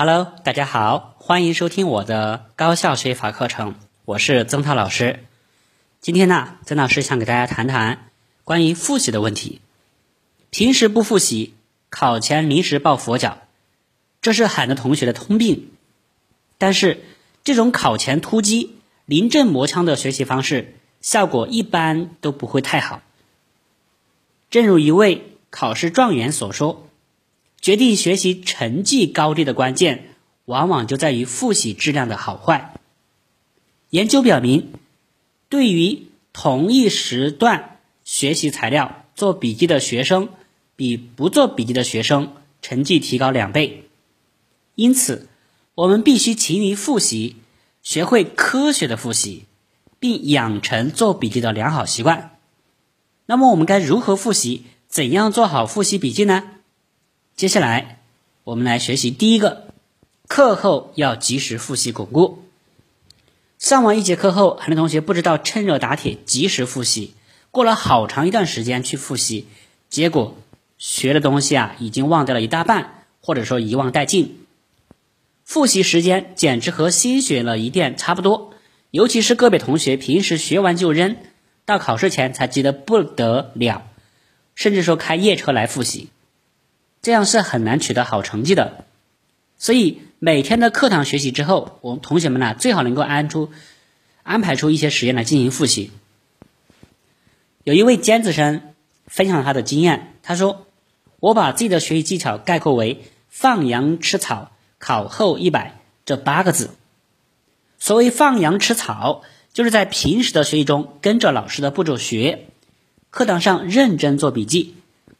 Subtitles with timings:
[0.00, 3.74] Hello，大家好，欢迎收听我的高效学法课程，
[4.04, 5.24] 我是曾涛老师。
[6.00, 8.08] 今天呢，曾老师想给大家谈谈
[8.44, 9.60] 关于复习的问题。
[10.50, 11.54] 平时不复习，
[11.90, 13.38] 考前临时抱佛脚，
[14.22, 15.68] 这是很多同学的通病。
[16.58, 17.02] 但是，
[17.42, 23.02] 这种考前突击、临阵磨枪的学习方式，效果一般都不会太好。
[24.48, 26.87] 正如一位考试状元所说。
[27.60, 30.14] 决定学习成绩高低的关键，
[30.44, 32.74] 往往就在于复习质量的好坏。
[33.90, 34.72] 研究表明，
[35.48, 40.28] 对于同一时段学习材料做笔记的学生，
[40.76, 42.32] 比不做笔记的学生
[42.62, 43.84] 成绩提高两倍。
[44.74, 45.28] 因此，
[45.74, 47.36] 我们必须勤于复习，
[47.82, 49.44] 学会科学的复习，
[49.98, 52.38] 并养成做笔记的良好习惯。
[53.26, 54.64] 那么，我们该如何复习？
[54.86, 56.44] 怎样做好复习笔记呢？
[57.38, 58.00] 接下来，
[58.42, 59.68] 我们来学习第一个，
[60.26, 62.42] 课后要及时复习巩固。
[63.60, 67.14] 上完一节课后，很多同学不知道趁热打铁及时复习，
[67.52, 69.46] 过了好长一段时间去复习，
[69.88, 70.36] 结果
[70.78, 74.44] 学的东西啊已经忘掉了一大半，或者说遗忘殆尽。
[75.44, 78.52] 复习时间简直和新学了一遍差不多，
[78.90, 81.16] 尤其是个别同学平时学完就扔，
[81.64, 83.84] 到考试前才记得不得了，
[84.56, 86.08] 甚至说开夜车来复习。
[87.00, 88.84] 这样是很难取得好成绩的，
[89.56, 93.50] 所以每天的课堂学习之后，我们同学们呢最好能够安出
[94.22, 95.92] 安排出一些时间来进行复习。
[97.64, 98.74] 有一位尖子生
[99.06, 100.66] 分享他的经验，他说
[101.20, 106.70] ：“我把自己的学习技巧概括为‘放羊吃草，考后一百’这八个字。
[107.78, 112.48] 所谓‘放羊吃草’，就是在平时的学习中跟着老师的步骤学，
[113.10, 114.74] 课堂上认真做笔记。”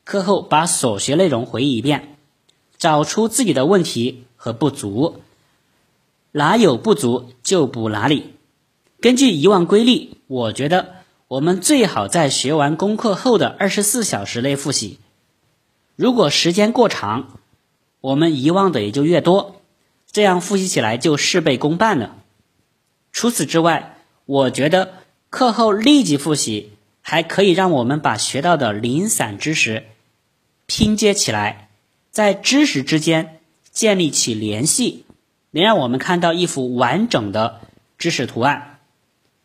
[0.08, 2.16] 课后把所学内容回忆一遍，
[2.78, 5.20] 找出自己的问题和不足，
[6.32, 8.32] 哪有不足就补哪里。
[9.02, 10.94] 根据遗忘规律，我觉得
[11.28, 14.98] 我们最好在学完功课后的二十四小时内复习。
[15.94, 17.38] 如果时间过长，
[18.00, 19.60] 我们遗忘的也就越多，
[20.10, 22.16] 这样复习起来就事倍功半了。
[23.12, 24.94] 除此之外，我觉得
[25.28, 26.72] 课后立即复习，
[27.02, 29.84] 还可以让我们把学到的零散知识。
[30.68, 31.70] 拼接起来，
[32.10, 33.40] 在知识之间
[33.72, 35.06] 建立起联系，
[35.52, 37.62] 能让我们看到一幅完整的
[37.96, 38.78] 知识图案。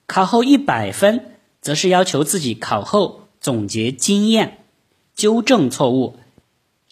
[0.06, 4.66] 考后一百分，则是要求自己考后总结经验、
[5.16, 6.20] 纠正错误，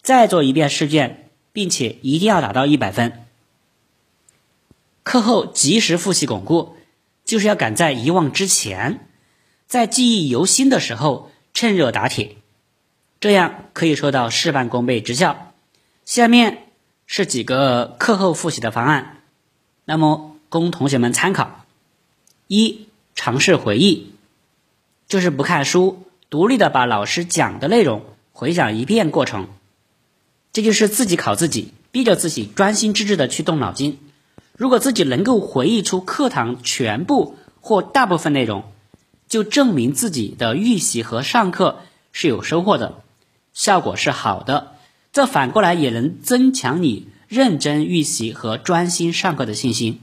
[0.00, 3.26] 再做一遍试卷，并且一定要达到一百分。
[5.02, 6.74] 课后及时复习巩固，
[7.26, 9.06] 就是要赶在遗忘之前，
[9.66, 12.36] 在记忆犹新的时候趁热打铁。
[13.22, 15.52] 这样可以收到事半功倍之效。
[16.04, 16.66] 下面
[17.06, 19.18] 是几个课后复习的方案，
[19.84, 21.64] 那么供同学们参考：
[22.48, 24.12] 一、尝试回忆，
[25.06, 28.02] 就是不看书，独立的把老师讲的内容
[28.32, 29.46] 回想一遍过程，
[30.52, 34.00] 这就是自己考自己，逼着自己专心致志的去动脑筋。
[34.56, 38.64] 如果自己能够回忆出课堂全部或大部分内容，
[39.28, 41.78] 就证明自己的预习和上课
[42.10, 42.98] 是有收获的。
[43.52, 44.76] 效果是好的，
[45.12, 50.00] 这反过来也能增强你认真预习和专心上课的信心。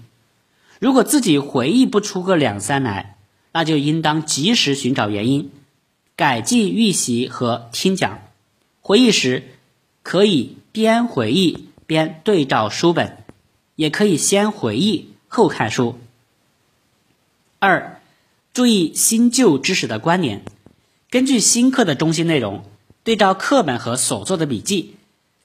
[0.80, 3.18] 如果自己回忆不出个两三来，
[3.52, 5.52] 那就应当及时寻找原因，
[6.16, 8.20] 改进预习和听讲。
[8.82, 9.56] 回忆时
[10.04, 13.18] 可以边回忆边对照书本，
[13.76, 16.00] 也可以先回忆后看书。
[17.60, 18.00] 二，
[18.54, 20.44] 注意新旧知识的关联，
[21.10, 22.64] 根据新课的中心内容。
[23.10, 24.96] 对照课本和所做的笔记，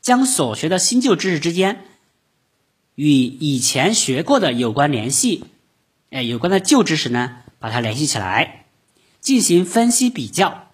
[0.02, 1.86] 将所学的新旧知识之间
[2.94, 5.44] 与以前学过的有关联系，
[6.10, 8.66] 哎，有关的旧知识呢，把它联系起来，
[9.18, 10.72] 进行分析比较，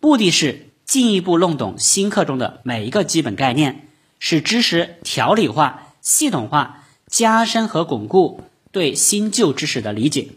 [0.00, 3.86] 目的是进一步弄懂新课中的每一个基本概念，
[4.18, 10.30] 使知识条理化、系统化，加深和巩固对新旧知识的理解。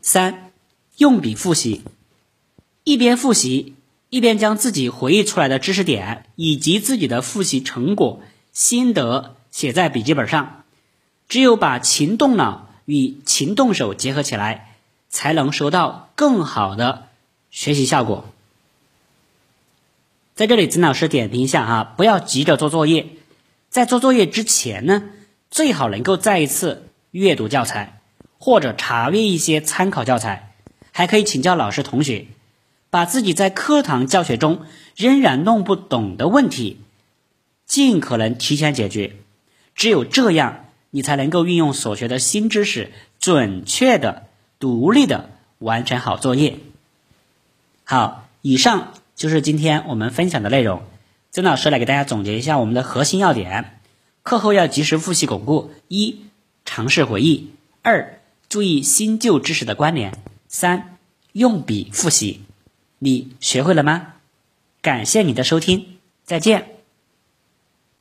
[0.00, 0.50] 三，
[0.96, 1.82] 用笔复习，
[2.84, 3.74] 一边复习。
[4.08, 8.22] 一边将自己回忆出来的知识点以及自己的复习成果
[8.52, 10.64] 心得写在笔记本上，
[11.28, 14.76] 只有把勤动脑与勤动手结合起来，
[15.08, 17.08] 才能收到更好的
[17.50, 18.24] 学习效果。
[20.34, 23.08] 在这里，曾老师点评一下哈，不要急着做作业，
[23.70, 25.02] 在做作业之前呢，
[25.50, 28.00] 最好能够再一次阅读教材
[28.38, 30.54] 或者查阅一些参考教材，
[30.92, 32.26] 还可以请教老师同学。
[32.96, 34.62] 把自己在课堂教学中
[34.96, 36.80] 仍然弄不懂的问题，
[37.66, 39.16] 尽可能提前解决，
[39.74, 42.90] 只有这样，你才能够运用所学的新知识，
[43.20, 44.28] 准确的、
[44.58, 45.28] 独立的
[45.58, 46.58] 完成好作业。
[47.84, 50.82] 好，以上就是今天我们分享的内容。
[51.30, 53.78] 曾老师来给大家总结一下我们的核心要点：
[54.22, 56.22] 课后要及时复习巩固，一、
[56.64, 57.50] 尝试回忆；
[57.82, 60.12] 二、注意新旧知识的关联；
[60.48, 60.96] 三、
[61.32, 62.45] 用笔复习。
[63.00, 64.14] 你学会了吗？
[64.80, 66.75] 感谢你的收听，再见。